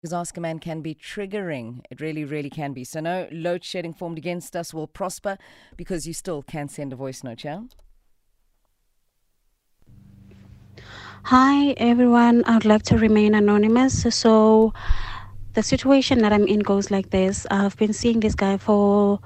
[0.00, 1.80] Because Ask a Man can be triggering.
[1.90, 2.84] It really, really can be.
[2.84, 5.36] So, no load shedding formed against us will prosper
[5.76, 7.60] because you still can send a voice note, yeah?
[11.24, 14.06] Hi everyone, I'd like to remain anonymous.
[14.14, 14.72] So,
[15.52, 19.20] the situation that I'm in goes like this I've been seeing this guy for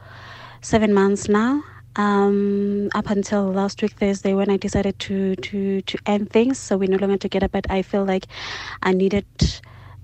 [0.61, 1.63] seven months now.
[1.95, 6.77] Um, up until last week Thursday when I decided to to to end things, so
[6.77, 7.47] we're no longer together.
[7.47, 8.27] But I feel like
[8.83, 9.25] I needed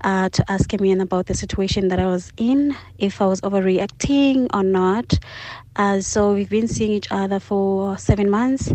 [0.02, 4.48] uh, to ask him about the situation that I was in, if I was overreacting
[4.54, 5.18] or not.
[5.76, 8.72] Uh, so we've been seeing each other for seven months.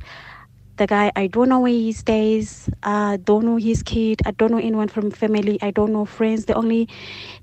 [0.77, 2.69] The guy, I don't know where he stays.
[2.83, 4.21] I don't know his kid.
[4.25, 5.57] I don't know anyone from family.
[5.61, 6.45] I don't know friends.
[6.45, 6.89] The only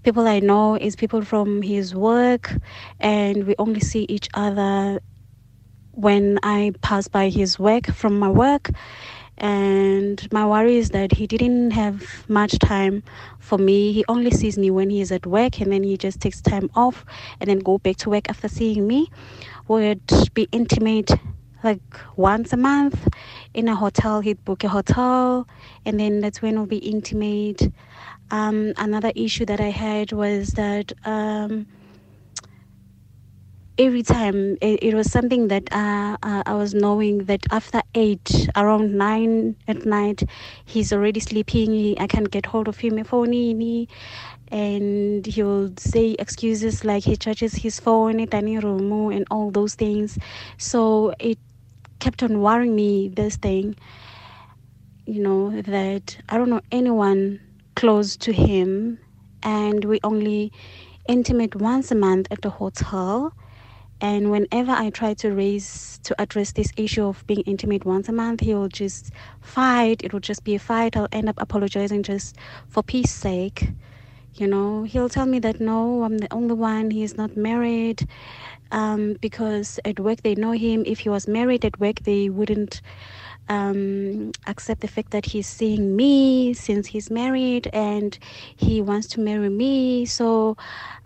[0.03, 2.53] people I know is people from his work,
[3.01, 5.01] and we only see each other
[5.93, 8.71] when I pass by his work from my work
[9.43, 13.03] and my worry is that he didn't have much time
[13.41, 13.93] for me.
[13.93, 17.05] He only sees me when he's at work and then he just takes time off
[17.41, 19.11] and then go back to work after seeing me.
[19.67, 20.01] Would
[20.35, 21.11] be intimate
[21.65, 21.83] like
[22.17, 23.09] once a month
[23.53, 24.21] in a hotel.
[24.21, 25.49] He'd book a hotel
[25.85, 27.73] and then that's when we'll be intimate.
[28.31, 31.67] Um, another issue that i had was that um,
[33.79, 38.49] every time it, it was something that uh, uh, I was knowing that after eight,
[38.57, 40.23] around nine at night,
[40.65, 41.99] he's already sleeping.
[41.99, 43.03] I can't get hold of him.
[43.05, 43.87] Phone
[44.51, 50.19] and he'll say excuses like he charges his phone, and all those things.
[50.59, 51.39] So it
[52.01, 53.09] kept on worrying me.
[53.09, 53.77] This thing,
[55.07, 57.41] you know, that I don't know anyone
[57.75, 58.99] close to him,
[59.43, 60.53] and we only
[61.09, 63.33] intimate once a month at the hotel
[64.03, 68.13] and whenever I try to raise, to address this issue of being intimate once a
[68.13, 70.03] month, he will just fight.
[70.03, 70.97] It will just be a fight.
[70.97, 72.37] I'll end up apologizing just
[72.69, 73.69] for peace sake.
[74.35, 76.91] You know, he'll tell me that no, I'm the only one.
[76.91, 78.09] He's not married.
[78.73, 80.83] Um, because at work they know him.
[80.85, 82.81] If he was married at work, they wouldn't
[83.49, 88.19] um, accept the fact that he's seeing me since he's married and
[88.57, 90.07] he wants to marry me.
[90.07, 90.57] So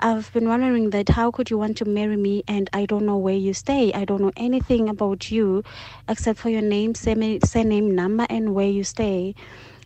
[0.00, 3.16] I've been wondering that how could you want to marry me and I don't know
[3.16, 3.92] where you stay?
[3.92, 5.64] I don't know anything about you
[6.08, 9.34] except for your name, surname, number, and where you stay.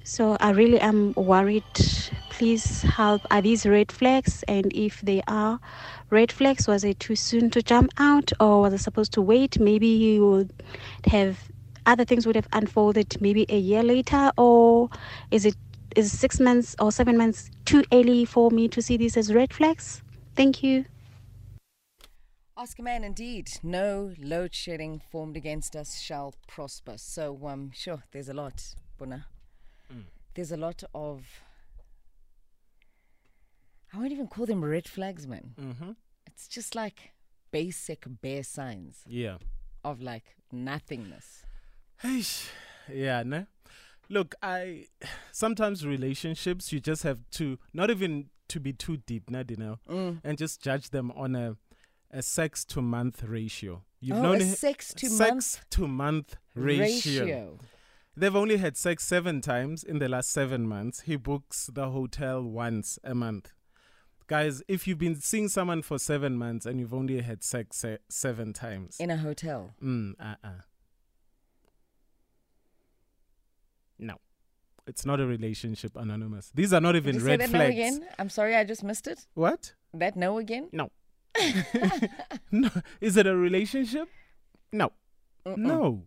[0.02, 1.62] So I really am worried.
[2.30, 3.22] Please help.
[3.30, 4.42] Are these red flags?
[4.48, 5.60] And if they are
[6.08, 9.60] red flags, was it too soon to jump out or was I supposed to wait?
[9.60, 10.52] Maybe you would
[11.06, 11.38] have
[11.86, 14.88] other things would have unfolded maybe a year later or
[15.30, 15.56] is it
[15.96, 19.52] is six months or seven months too early for me to see this as red
[19.52, 20.02] flags
[20.36, 20.84] thank you
[22.60, 23.50] Ask a man, indeed.
[23.62, 26.98] No load shedding formed against us shall prosper.
[26.98, 29.24] So, um, sure, there's a lot, Buna.
[29.90, 30.02] Mm.
[30.34, 31.24] There's a lot of.
[33.94, 35.54] I won't even call them red flags, man.
[35.58, 35.92] Mm-hmm.
[36.26, 37.12] It's just like
[37.50, 39.04] basic bare signs.
[39.08, 39.38] Yeah.
[39.82, 41.46] Of like nothingness.
[42.92, 43.46] Yeah, no.
[44.08, 44.86] Look, I
[45.32, 49.78] sometimes relationships you just have to not even to be too deep, not you know,
[49.88, 50.20] mm.
[50.24, 51.56] and just judge them on a
[52.10, 53.82] a sex to month ratio.
[54.00, 57.22] You've oh, known a sex to sex month to month ratio.
[57.22, 57.58] ratio.
[58.16, 61.02] They've only had sex seven times in the last seven months.
[61.02, 63.52] He books the hotel once a month.
[64.26, 67.98] Guys, if you've been seeing someone for seven months and you've only had sex se-
[68.08, 70.62] seven times in a hotel, mm, uh-uh.
[74.90, 76.50] It's not a relationship, Anonymous.
[76.52, 77.76] These are not even Did you red say that flags.
[77.76, 78.08] No again?
[78.18, 79.24] I'm sorry, I just missed it.
[79.34, 79.72] What?
[79.94, 80.68] That no again?
[80.72, 80.90] No.
[82.50, 82.70] no.
[83.00, 84.08] Is it a relationship?
[84.72, 84.90] No.
[85.46, 85.58] Mm-mm.
[85.58, 86.02] No.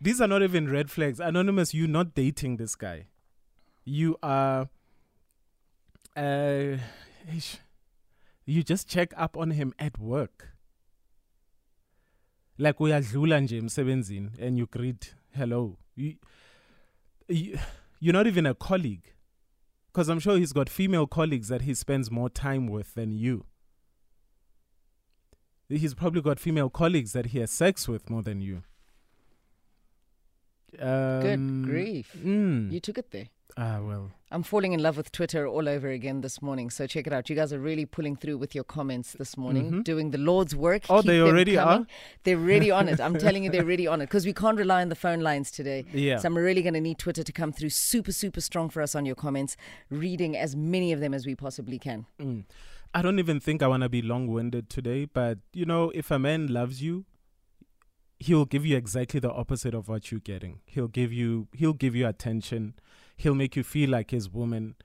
[0.00, 1.20] These are not even red flags.
[1.20, 3.08] Anonymous, you're not dating this guy.
[3.84, 4.70] You are.
[6.16, 6.78] Uh,
[8.46, 10.54] you just check up on him at work.
[12.56, 15.76] Like we are nje emsebenzini and you greet hello.
[15.96, 16.14] You,
[17.28, 19.12] you're not even a colleague.
[19.92, 23.46] Because I'm sure he's got female colleagues that he spends more time with than you.
[25.68, 28.62] He's probably got female colleagues that he has sex with more than you.
[30.80, 32.16] Um, Good grief.
[32.18, 32.72] Mm.
[32.72, 33.28] You took it there.
[33.56, 34.10] Ah, well.
[34.32, 36.68] I'm falling in love with Twitter all over again this morning.
[36.68, 37.30] So check it out.
[37.30, 39.80] You guys are really pulling through with your comments this morning, mm-hmm.
[39.82, 40.86] doing the Lord's work.
[40.90, 41.82] Oh, Keep they already coming.
[41.82, 41.86] are?
[42.24, 43.00] They're really on it.
[43.00, 45.52] I'm telling you, they're really on it because we can't rely on the phone lines
[45.52, 45.84] today.
[45.92, 46.18] Yeah.
[46.18, 48.96] So I'm really going to need Twitter to come through super, super strong for us
[48.96, 49.56] on your comments,
[49.88, 52.06] reading as many of them as we possibly can.
[52.20, 52.44] Mm.
[52.92, 56.10] I don't even think I want to be long winded today, but you know, if
[56.10, 57.04] a man loves you,
[58.18, 60.60] he'll give you exactly the opposite of what you're getting.
[60.64, 62.74] He'll give you he'll give you attention.
[63.16, 64.76] He'll make you feel like his woman.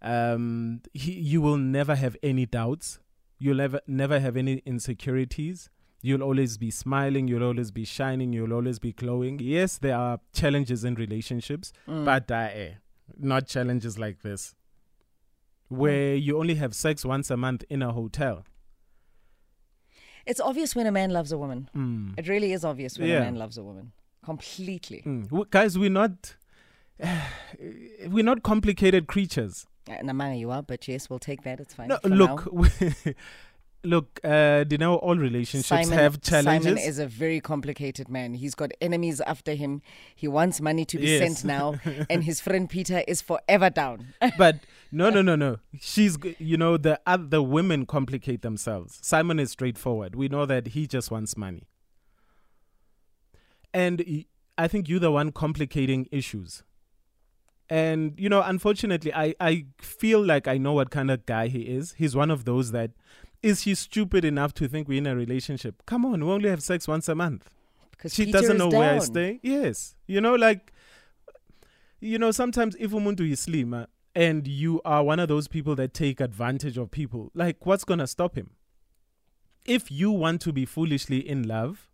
[0.00, 3.00] Um, he, you will never have any doubts.
[3.38, 5.70] You'll never never have any insecurities.
[6.00, 7.26] You'll always be smiling.
[7.26, 8.32] You'll always be shining.
[8.32, 9.40] You'll always be glowing.
[9.40, 12.04] Yes, there are challenges in relationships, mm.
[12.04, 12.74] but uh, eh,
[13.18, 14.54] not challenges like this,
[15.68, 16.22] where mm.
[16.22, 18.44] you only have sex once a month in a hotel.
[20.24, 21.70] It's obvious when a man loves a woman.
[21.74, 22.18] Mm.
[22.18, 23.16] It really is obvious when yeah.
[23.16, 23.92] a man loves a woman.
[24.24, 25.02] Completely.
[25.06, 25.50] Mm.
[25.50, 26.36] Guys, we're not
[28.06, 29.66] we're not complicated creatures.
[29.88, 31.60] Uh, Namanga, you are, but yes, we'll take that.
[31.60, 31.88] It's fine.
[31.88, 32.46] No, look,
[33.84, 36.64] look, uh, you know, all relationships Simon, have challenges.
[36.64, 38.34] Simon is a very complicated man.
[38.34, 39.82] He's got enemies after him.
[40.14, 41.20] He wants money to be yes.
[41.20, 41.76] sent now,
[42.10, 44.14] and his friend Peter is forever down.
[44.38, 44.60] but
[44.92, 45.58] no, no, no, no.
[45.80, 48.98] She's, you know, the other women complicate themselves.
[49.02, 50.14] Simon is straightforward.
[50.14, 51.68] We know that he just wants money.
[53.72, 54.24] And
[54.56, 56.62] I think you're the one complicating issues.
[57.70, 61.62] And, you know, unfortunately, I, I feel like I know what kind of guy he
[61.62, 61.92] is.
[61.98, 62.92] He's one of those that
[63.42, 65.82] is he stupid enough to think we're in a relationship?
[65.86, 67.48] Come on, we only have sex once a month.
[67.90, 68.80] Because she Peter doesn't know down.
[68.80, 69.40] where I stay.
[69.42, 69.96] Yes.
[70.06, 70.72] You know, like,
[72.00, 75.74] you know, sometimes if umuntu is slim uh, and you are one of those people
[75.76, 78.50] that take advantage of people, like, what's going to stop him?
[79.64, 81.88] If you want to be foolishly in love,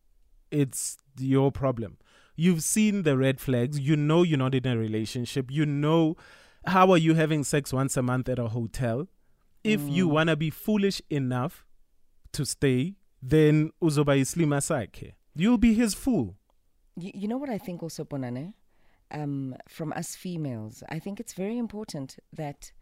[0.51, 1.99] it's your problem.
[2.37, 3.79] You've seen the red flags.
[3.79, 5.51] You know you're not in a relationship.
[5.51, 6.17] You know
[6.67, 9.09] how are you having sex once a month at a hotel?
[9.63, 9.93] If mm.
[9.93, 11.65] you want to be foolish enough
[12.33, 15.13] to stay, then uzoba islima sakhe.
[15.35, 16.37] You'll be his fool.
[16.97, 18.55] You, you know what I think also, Bonane?
[19.11, 22.73] Um, from us females, I think it's very important that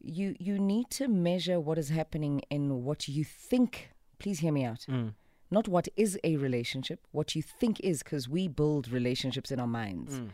[0.00, 3.90] you you need to measure what is happening in what you think.
[4.18, 4.86] Please hear me out.
[4.88, 5.12] Mm
[5.52, 9.66] not what is a relationship, what you think is, because we build relationships in our
[9.66, 10.30] minds mm.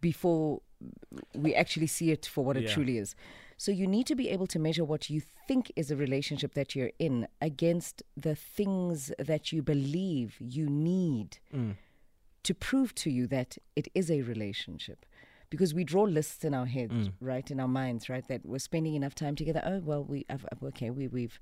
[0.00, 0.62] before
[1.34, 2.62] we actually see it for what yeah.
[2.62, 3.14] it truly is.
[3.56, 6.74] So you need to be able to measure what you think is a relationship that
[6.74, 11.76] you're in against the things that you believe you need mm.
[12.42, 15.06] to prove to you that it is a relationship.
[15.50, 17.12] Because we draw lists in our heads, mm.
[17.20, 19.62] right, in our minds, right, that we're spending enough time together.
[19.64, 21.38] Oh well, we, have okay, we, we've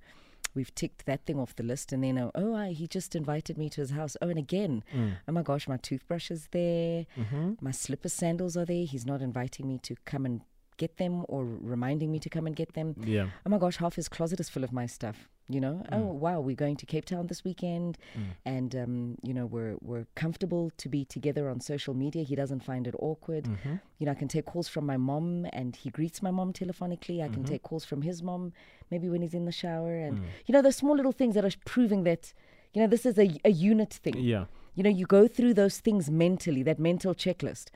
[0.55, 3.59] we've ticked that thing off the list, and then oh, oh I, he just invited
[3.59, 4.17] me to his house.
[4.21, 5.15] Oh, and again, mm.
[5.27, 7.53] oh my gosh, my toothbrush is there, mm-hmm.
[7.61, 8.85] my slipper sandals are there.
[8.85, 10.43] He's not inviting me to come and
[10.82, 11.40] get them or
[11.75, 12.88] reminding me to come and get them.
[13.17, 13.26] Yeah.
[13.44, 15.19] Oh my gosh, half his closet is full of my stuff.
[15.55, 15.99] You know, mm.
[15.99, 18.31] oh wow, we're going to Cape Town this weekend, mm.
[18.56, 18.94] and um,
[19.29, 22.23] you know we're we're comfortable to be together on social media.
[22.31, 23.44] He doesn't find it awkward.
[23.44, 23.75] Mm-hmm.
[23.99, 27.19] You know, I can take calls from my mom, and he greets my mom telephonically.
[27.19, 27.34] I mm-hmm.
[27.34, 28.52] can take calls from his mom,
[28.90, 30.25] maybe when he's in the shower, and mm.
[30.46, 32.32] you know, the small little things that are proving that
[32.73, 34.19] you know this is a a unit thing.
[34.32, 34.44] Yeah.
[34.76, 37.67] You know, you go through those things mentally, that mental checklist.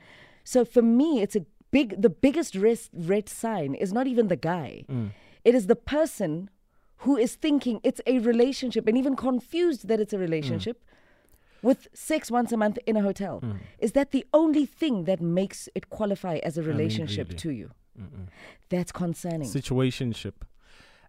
[0.43, 2.01] So for me, it's a big.
[2.01, 4.85] The biggest red red sign is not even the guy.
[4.89, 5.11] Mm.
[5.43, 6.49] It is the person
[6.97, 11.63] who is thinking it's a relationship and even confused that it's a relationship mm.
[11.63, 13.39] with sex once a month in a hotel.
[13.41, 13.59] Mm.
[13.79, 17.37] Is that the only thing that makes it qualify as a relationship I mean, really.
[17.37, 17.71] to you?
[17.99, 18.27] Mm-mm.
[18.69, 19.47] That's concerning.
[19.47, 20.33] Situationship.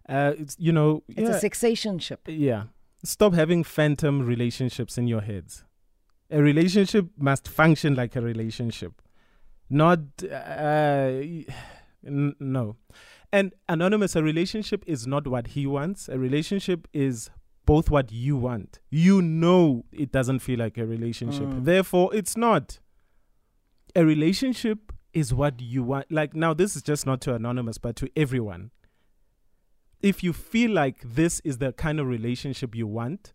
[0.07, 2.17] Uh, it's, you know, it's yeah, a sexationship.
[2.25, 2.63] Yeah.
[3.03, 5.63] Stop having phantom relationships in your heads.
[6.31, 9.01] A relationship must function like a relationship,
[9.69, 9.99] not.
[10.23, 11.21] Uh,
[12.05, 12.75] n- no.
[13.31, 16.09] And Anonymous, a relationship is not what he wants.
[16.09, 17.29] A relationship is
[17.65, 18.79] both what you want.
[18.89, 21.43] You know it doesn't feel like a relationship.
[21.45, 21.65] Mm.
[21.65, 22.79] Therefore, it's not.
[23.95, 26.11] A relationship is what you want.
[26.11, 28.71] Like now, this is just not to Anonymous, but to everyone.
[30.01, 33.33] If you feel like this is the kind of relationship you want,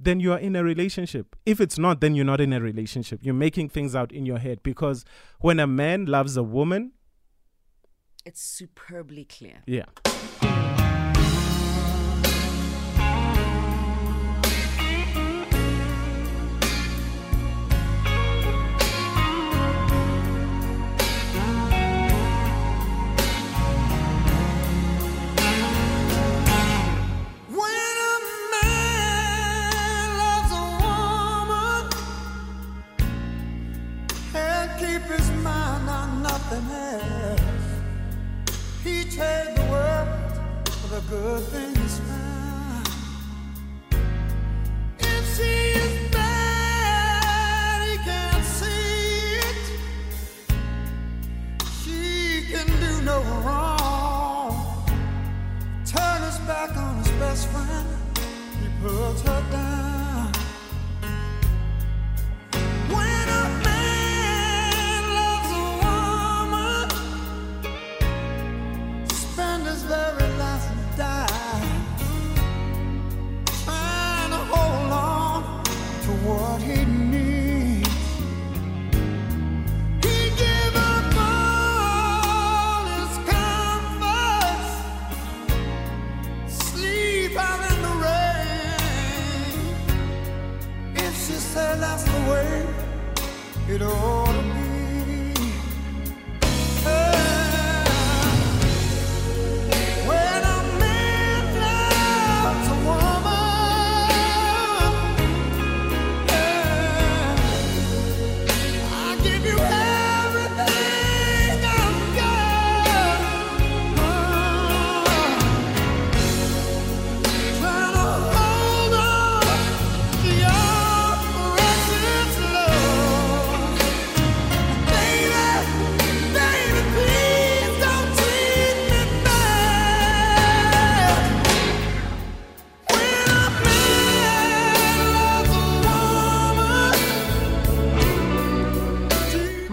[0.00, 1.36] then you are in a relationship.
[1.44, 3.20] If it's not, then you're not in a relationship.
[3.22, 5.04] You're making things out in your head because
[5.40, 6.92] when a man loves a woman,
[8.24, 9.62] it's superbly clear.
[9.66, 9.86] Yeah.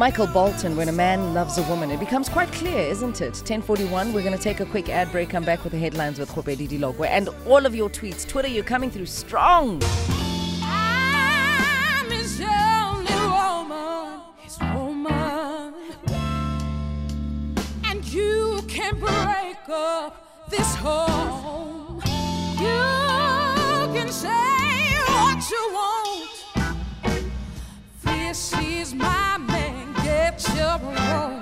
[0.06, 3.34] Michael Bolton, when a man loves a woman, it becomes quite clear, isn't it?
[3.38, 6.30] 1041, we're going to take a quick ad break, come back with the headlines with
[6.30, 8.24] Khobedi Dilogwe and all of your tweets.
[8.28, 9.80] Twitter, you're coming through strong.
[19.00, 22.00] break up this home.
[22.60, 24.30] You can say
[25.08, 26.46] what you want.
[28.04, 29.55] This is my
[31.06, 31.35] your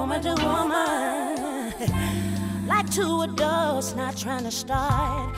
[0.00, 1.74] Woman to woman.
[2.66, 5.36] Like two adults not trying to start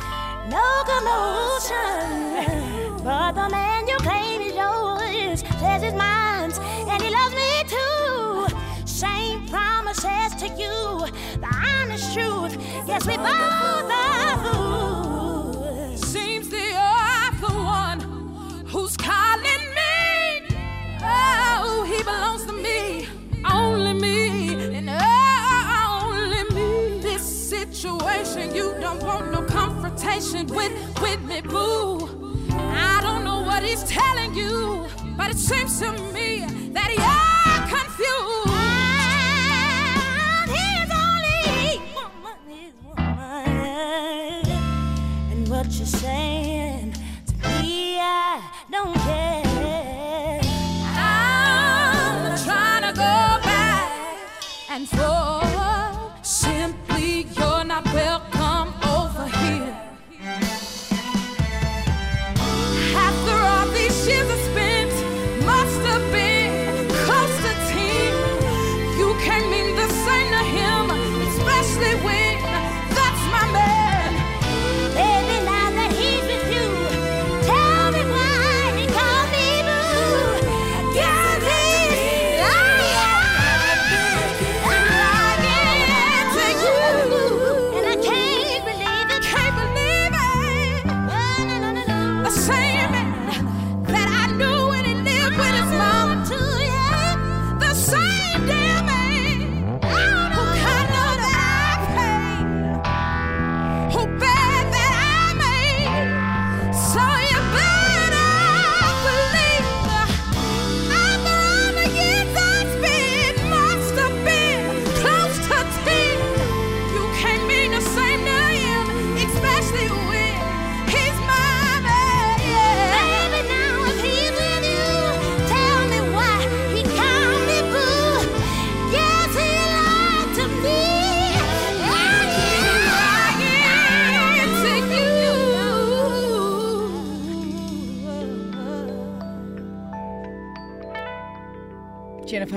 [0.48, 2.06] no commotion.
[3.02, 6.52] But the man you claim is yours says it's mine,
[6.88, 8.46] and he loves me too.
[8.86, 11.08] Same promises to you,
[11.40, 12.56] the honest truth.
[12.86, 14.81] Yes, we both are fools.
[27.82, 32.46] Situation, you don't want no confrontation with, with me, boo.
[32.52, 34.86] I don't know what he's telling you,
[35.16, 36.46] but it seems to me
[36.76, 38.12] that you're confused.
[45.32, 46.61] And what you're saying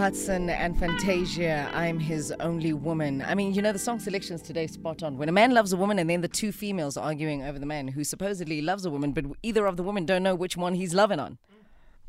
[0.05, 3.23] Hudson and Fantasia, I'm his only woman.
[3.23, 5.17] I mean, you know, the song selections today spot on.
[5.17, 7.87] When a man loves a woman and then the two females arguing over the man
[7.87, 10.93] who supposedly loves a woman, but either of the women don't know which one he's
[10.93, 11.39] loving on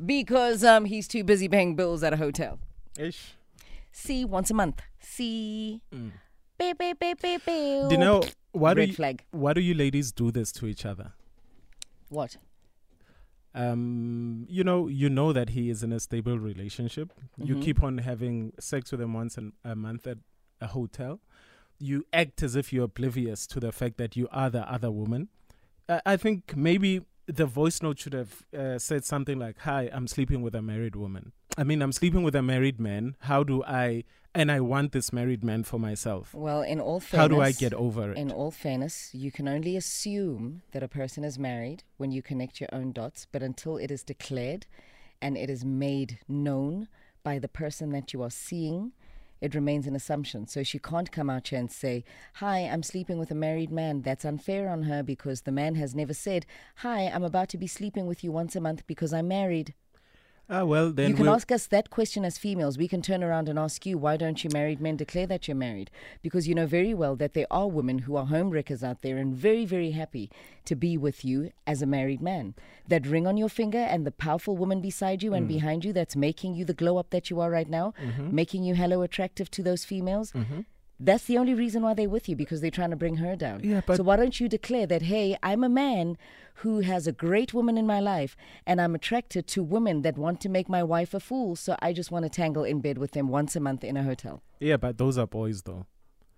[0.05, 2.59] because um, he's too busy paying bills at a hotel.
[2.99, 3.33] Ish.
[3.91, 4.79] See, once a month.
[4.99, 5.81] See.
[5.89, 7.47] Beep, beep, beep, beep, beep.
[7.47, 9.23] Do you know why do you, flag.
[9.31, 11.13] why do you ladies do this to each other?
[12.09, 12.37] What?
[13.57, 17.11] Um, you know, you know that he is in a stable relationship.
[17.37, 17.61] You Mhm.
[17.65, 20.19] keep on having sex with him once an, a month at
[20.61, 21.19] a hotel.
[21.79, 25.29] You act as if you're oblivious to the fact that you are the other woman.
[25.89, 26.91] I I think maybe
[27.39, 30.95] the voice note should have uh, said something like, "Hi, I'm sleeping with a married
[30.95, 31.33] woman.
[31.57, 33.15] I mean, I'm sleeping with a married man.
[33.21, 34.03] How do I?
[34.35, 36.35] And I want this married man for myself.
[36.35, 38.17] Well, in all fairness, How do I get over it?
[38.17, 42.61] In all fairness, you can only assume that a person is married when you connect
[42.61, 44.67] your own dots, but until it is declared
[45.19, 46.87] and it is made known
[47.23, 48.91] by the person that you are seeing,
[49.41, 50.45] it remains an assumption.
[50.45, 52.03] So she can't come out here and say,
[52.35, 54.03] Hi, I'm sleeping with a married man.
[54.03, 56.45] That's unfair on her because the man has never said,
[56.77, 59.73] Hi, I'm about to be sleeping with you once a month because I'm married.
[60.49, 62.77] Ah, well, then you can we'll- ask us that question as females.
[62.77, 65.55] We can turn around and ask you, why don't you married men declare that you're
[65.55, 65.91] married?
[66.21, 69.35] Because you know very well that there are women who are homewreckers out there and
[69.35, 70.31] very, very happy
[70.63, 72.53] to be with you as a married man.
[72.87, 75.37] That ring on your finger and the powerful woman beside you Mm.
[75.37, 78.33] and behind you that's making you the glow up that you are right now, Mm-hmm.
[78.33, 80.31] making you hello attractive to those females.
[80.99, 83.61] That's the only reason why they're with you because they're trying to bring her down.
[83.63, 86.17] Yeah, but- so why don't you declare that, hey, I'm a man
[86.61, 88.35] who has a great woman in my life
[88.65, 91.93] and I'm attracted to women that want to make my wife a fool, so I
[91.93, 94.41] just want to tangle in bed with them once a month in a hotel.
[94.59, 95.85] Yeah, but those are boys though.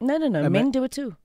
[0.02, 0.44] No, no, no.
[0.44, 1.16] Ma- Men do it too.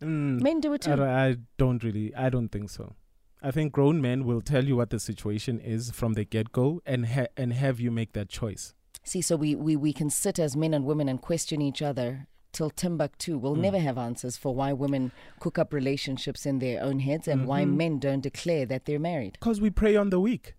[0.00, 0.92] Mm, Men do it too.
[0.92, 2.14] I, don't- I don't really.
[2.14, 2.94] I don't think so.
[3.42, 6.80] I think grown men will tell you what the situation is from the get go
[6.86, 8.74] and ha- and have you make that choice.
[9.04, 12.26] See, so we, we, we can sit as men and women and question each other
[12.56, 13.36] till Timbuktu.
[13.36, 17.46] We'll never have answers for why women cook up relationships in their own heads and
[17.46, 19.34] why men don't declare that they're married.
[19.34, 20.54] Because we prey on the weak.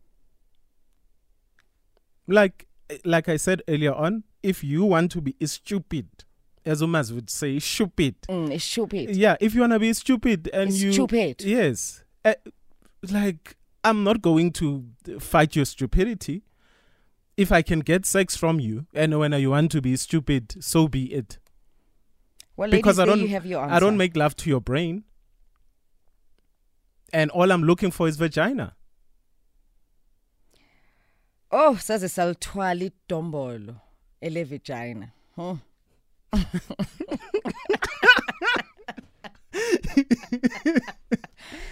[2.27, 2.67] Like
[3.03, 6.07] like I said earlier on, if you want to be stupid,
[6.65, 8.15] as Umas would say, stupid.
[8.29, 9.15] Mm, stupid.
[9.15, 11.41] Yeah, if you wanna be stupid and It's you stupid.
[11.41, 12.03] Yes.
[12.23, 12.35] Uh,
[13.11, 14.85] like I'm not going to
[15.19, 16.43] fight your stupidity.
[17.35, 20.87] If I can get sex from you and when you want to be stupid, so
[20.87, 21.39] be it.
[22.57, 23.75] Well, because I don't you have your answer.
[23.75, 25.03] I don't make love to your brain.
[27.13, 28.75] And all I'm looking for is vagina.
[31.51, 33.75] Oh, saze salithwala idombolo
[34.21, 35.11] ele vagina.
[35.35, 35.55] Huh?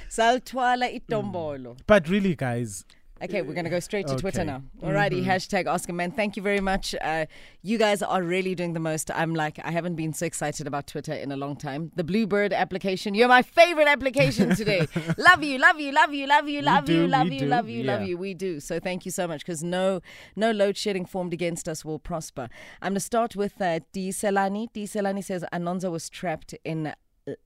[0.10, 1.74] salithwala idombolo.
[1.74, 1.80] Mm.
[1.88, 2.86] But really, guys,
[3.24, 4.48] Okay, we're going to go straight to Twitter Okay.
[4.48, 4.62] now.
[4.84, 6.12] Alrighty, hashtag Ask a Man.
[6.12, 6.94] Thank you very much.
[7.02, 7.26] Uh,
[7.62, 9.10] you guys are really doing the most.
[9.10, 11.94] I'm like, I haven't been so excited about Twitter in a long time.
[11.96, 14.86] The Bluebird application, you're my favorite application today.
[15.18, 18.02] love you, love you, love you, love you, love you, love you, love you, love
[18.04, 18.18] you.
[18.18, 18.60] We do.
[18.60, 20.02] So thank you so much because no,
[20.36, 22.50] no load shedding formed against us will prosper.
[22.82, 24.10] I'm going to start with uh, D.
[24.10, 24.68] Selani.
[24.74, 24.84] D.
[24.84, 26.96] Selani says Anonza was trapped in uh,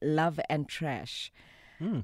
[0.02, 1.32] love and trash.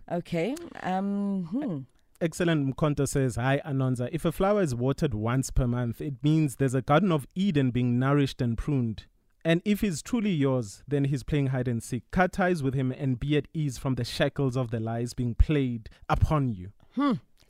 [0.09, 0.55] Okay.
[0.83, 1.79] Um, hmm.
[2.21, 4.07] Excellent Mkonto says, Hi Anonza.
[4.11, 7.71] If a flower is watered once per month, it means there's a Garden of Eden
[7.71, 9.05] being nourished and pruned.
[9.43, 12.03] And if he's truly yours, then he's playing hide and seek.
[12.11, 15.35] Cut ties with him and be at ease from the shackles of the lies being
[15.35, 16.71] played upon you.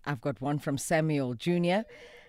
[0.05, 1.81] I've got one from Samuel Jr.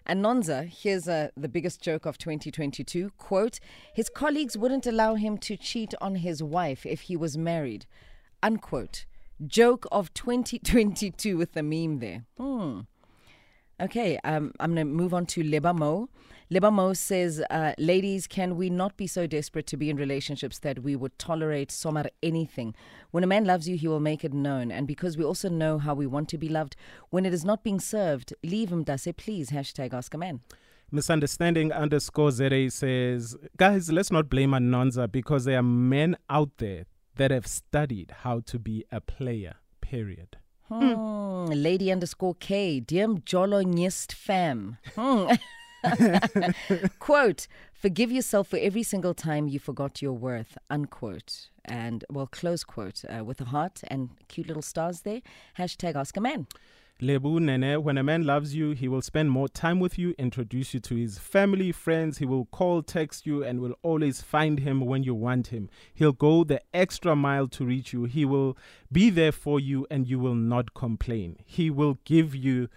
[0.07, 3.11] Anonza, here's uh, the biggest joke of 2022.
[3.19, 3.59] Quote,
[3.93, 7.87] his colleagues wouldn't allow him to cheat on his wife if he was married.
[8.43, 9.07] Unquote.
[9.45, 12.25] Joke of 2022 with the meme there.
[12.39, 12.81] Hmm.
[13.79, 16.09] Okay, um, I'm going to move on to Lebamo.
[16.51, 20.83] Lebamo says, uh, ladies, can we not be so desperate to be in relationships that
[20.83, 22.75] we would tolerate somar anything?
[23.11, 24.73] When a man loves you, he will make it known.
[24.73, 26.75] And because we also know how we want to be loved,
[27.11, 29.51] when it is not being served, leave him, Dase, please.
[29.51, 30.41] Hashtag ask a man.
[30.91, 36.87] Misunderstanding underscore Zere says, Guys, let's not blame Anonza because there are men out there
[37.17, 40.37] that have studied how to be a player, period.
[40.69, 41.47] Hmm.
[41.47, 44.79] Lady underscore K, dear Jolo Nyist fam.
[44.97, 45.31] Hmm.
[46.99, 51.49] Quote, forgive yourself for every single time you forgot your worth, unquote.
[51.65, 55.23] And, well, close quote, uh, with a heart and cute little stars there.
[55.59, 56.47] Hashtag a man.
[56.99, 60.73] Lebu Nene, when a man loves you, he will spend more time with you, introduce
[60.73, 62.17] you to his family, friends.
[62.17, 65.69] He will call, text you, and will always find him when you want him.
[65.93, 68.05] He'll go the extra mile to reach you.
[68.05, 68.57] He will
[68.91, 71.37] be there for you, and you will not complain.
[71.45, 72.71] He will give you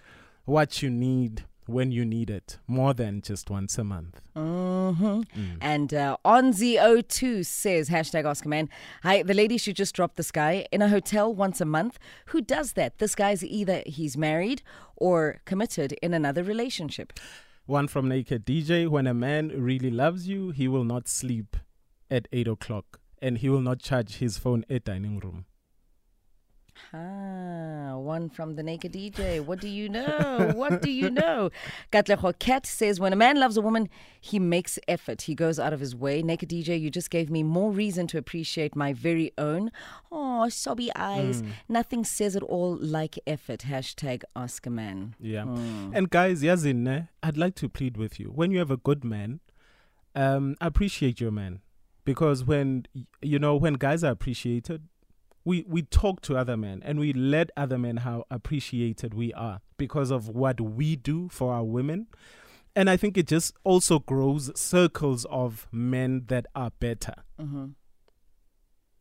[0.43, 4.21] what you need when you need it, more than just once a month.
[4.35, 5.21] hmm
[5.61, 8.69] And uh, Onzi02 says, hashtag Ask a Man,
[9.03, 11.99] hi, the lady should just drop this guy in a hotel once a month.
[12.27, 12.97] Who does that?
[12.97, 14.61] This guy's either he's married
[14.95, 17.13] or committed in another relationship.
[17.65, 21.55] One from Naked DJ When a man really loves you, he will not sleep
[22.09, 25.45] at 8 o'clock, and he will not charge his phone at dining room.
[26.93, 29.43] Ah, one from the Naked DJ.
[29.43, 30.51] What do you know?
[30.55, 31.49] what do you know?
[31.91, 33.89] Katleho Cat says, when a man loves a woman,
[34.19, 35.23] he makes effort.
[35.23, 36.21] He goes out of his way.
[36.21, 39.71] Naked DJ, you just gave me more reason to appreciate my very own.
[40.11, 41.43] Oh, sobby eyes.
[41.67, 43.61] Nothing says it all like effort.
[43.61, 45.15] Hashtag ask a man.
[45.19, 45.43] Yeah.
[45.43, 48.27] And guys, Yazin, ne, I'd like to plead with you.
[48.27, 49.39] When you have a good man,
[50.15, 51.59] um, appreciate your man.
[52.05, 52.87] Because when,
[53.21, 54.87] you know, when guys are appreciated,
[55.45, 59.61] we, we talk to other men and we let other men how appreciated we are
[59.77, 62.07] because of what we do for our women.
[62.75, 67.15] And I think it just also grows circles of men that are better.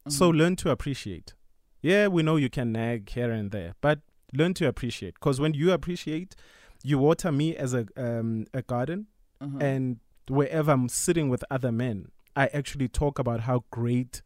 [0.08, 1.34] So learn to appreciate.
[1.82, 4.00] Yeah, we know you can nag here and there, but
[4.32, 5.14] learn to appreciate.
[5.14, 6.34] Because when you appreciate,
[6.82, 9.06] you water me as a um, a garden,
[9.42, 9.62] Mhm.
[9.62, 9.98] and
[10.28, 14.22] wherever I'm sitting with other men, I actually talk about how great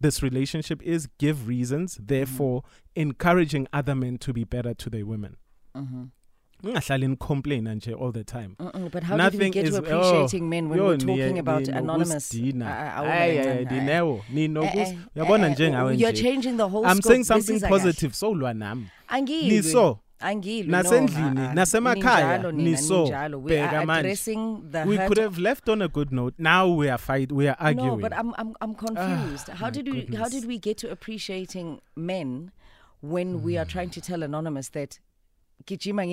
[0.00, 2.62] this relationship is, give reasons, therefore
[2.94, 5.36] encouraging other men to be better to their women.
[5.74, 6.08] Mhm.
[6.62, 8.54] Ungahlali nicomplain nje all the time.
[8.58, 11.16] Mm-mm, but how did we get is- to appreciating oh, men when Yo, we're ni-
[11.16, 12.08] talking about ni- anonymous?
[12.08, 12.66] nokusidina.
[12.66, 14.24] Ayi, awulenza, ayi, dinewo.
[14.30, 17.02] Ni eh, nokus- eh, uyabona njengawe You're changing the whole I'm scope.
[17.08, 19.96] saying something positive solwa nami kahle.
[20.20, 21.54] Angilwi, Nasendlini, no, ah, ah.
[21.54, 23.04] nasemakhaya, niso.
[23.42, 24.86] We Bheka manje.
[24.86, 27.88] we could have left on a good note now we are fight we are arguing
[27.88, 29.48] No, but I'm I'm I'm confused.
[29.48, 32.52] how did we how did we get to appreciating men
[33.00, 34.98] when we are trying to tell anonymous that
[35.66, 36.04] gijima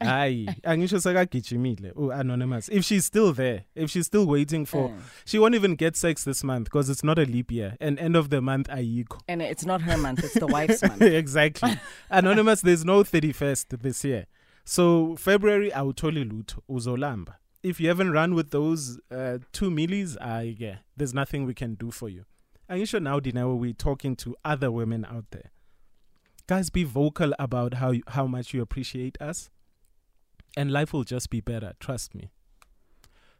[0.00, 0.08] ngenyawo zombili?
[0.08, 4.98] hayi angisho sekagijimile u-anonymous if she's still there if she's still waiting for Eh.
[5.24, 8.16] she won't even get sex this month because it's not a leap year and end
[8.16, 9.18] of the month ayikho.
[9.28, 11.02] And it's not her month, it's the wife's month.
[11.22, 11.78] exactly.
[12.10, 14.26] Anonymous there's no 31st this year.
[14.64, 17.34] So february awutholi lutho uzolamba.
[17.62, 21.74] If you haven't run with those uh, two millies I yeah there's nothing we can
[21.74, 22.24] do for you.
[22.70, 25.50] Angisho now Dinawa we're talking to other women out there.
[26.46, 29.50] Guys be vocal about how you, how much you appreciate us
[30.56, 32.30] and life will just be better trust me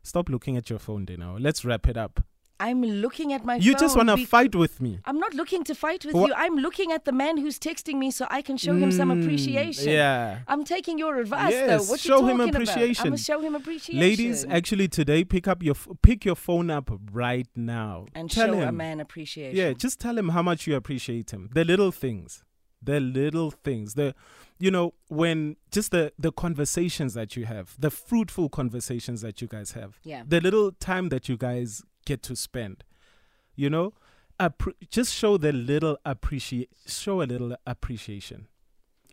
[0.02, 2.24] stop looking at your phone Dinawa let's wrap it up
[2.62, 5.64] I'm looking at my you just want to be- fight with me I'm not looking
[5.64, 6.34] to fight with Wha- you.
[6.36, 9.22] I'm looking at the man who's texting me so I can show him some Mm,
[9.22, 9.88] appreciation.
[9.90, 11.90] yeah I'm taking your advice Yes, though.
[11.92, 13.04] What show you him talking I'm appreciation.
[13.04, 14.00] gonna show him appreciation.
[14.00, 18.48] Ladies, actually today pick up your f- pick your phone up right now and tell
[18.48, 18.68] show him.
[18.68, 19.56] a man appreciation.
[19.56, 21.48] Yeah, just tell him how much you appreciate him.
[21.54, 22.44] The little things,
[22.82, 23.94] the little things.
[23.94, 24.14] The
[24.60, 29.48] you know when just the the conversations that you have, the fruitful conversations that you
[29.48, 30.22] guys have, Yeah.
[30.26, 32.84] the little time that you guys get to spend.
[33.56, 33.94] You know,
[34.38, 38.46] appre- just show the little appreciate show a little appreciation.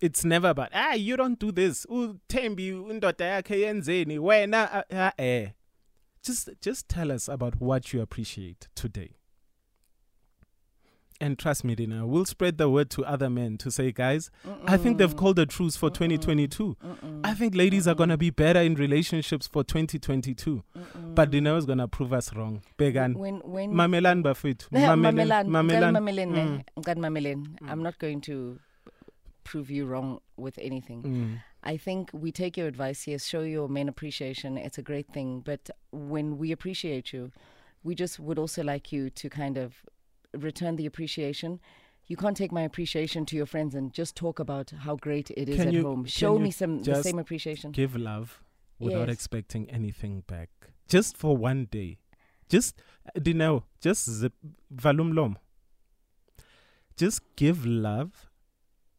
[0.01, 1.85] It's never about ah you don't do this.
[1.87, 5.49] Uthembi indoda yakhe yenzeni wena ah, ah, eh.
[6.23, 9.11] Just just tell us about what you appreciate today.
[11.19, 14.29] And trust me, Dina, we'll spread the word to other men to say, guys,
[14.65, 16.77] I think they've called a truce for 2022.
[17.23, 20.63] I think ladies are going to be better in relationships for 2022.
[21.15, 22.61] But Dina is going to prove us wrong.
[22.77, 23.13] Began.
[23.15, 24.69] when when Mamelan bafethu.
[24.71, 25.91] Mamelan, Mamelan.
[25.91, 26.97] Mamelan, Mm.
[26.97, 27.57] Mamelan.
[27.67, 28.59] I'm not going to
[29.43, 31.03] prove you wrong with anything.
[31.03, 31.41] Mm.
[31.63, 34.57] I think we take your advice here, show your men appreciation.
[34.57, 35.41] It's a great thing.
[35.41, 37.31] But when we appreciate you,
[37.83, 39.73] we just would also like you to kind of
[40.37, 41.59] return the appreciation.
[42.07, 45.49] You can't take my appreciation to your friends and just talk about how great it
[45.49, 46.05] is Can at you- home.
[46.05, 47.71] Show me some the same appreciation.
[47.71, 48.41] Give love
[48.79, 49.15] without Yes.
[49.15, 50.49] expecting anything back.
[50.87, 51.97] Just for one day.
[52.47, 52.79] Just,
[53.13, 54.33] uh, Dina, just zip,
[54.73, 55.35] valumlom.
[56.95, 58.29] Just give love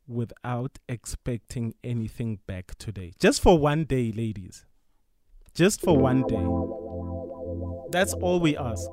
[0.06, 3.12] without expecting anything back today.
[3.18, 4.66] Just for one day, ladies.
[5.54, 6.44] Just for one day.
[7.90, 8.88] That's all we ask.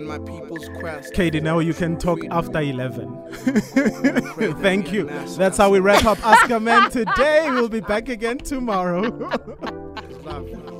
[0.00, 1.12] In my people's quest.
[1.14, 3.22] Katie, now you can talk after 11.
[4.62, 5.04] Thank you.
[5.36, 7.48] That's how we wrap up Ask a Man today.
[7.50, 9.10] We'll be back again tomorrow.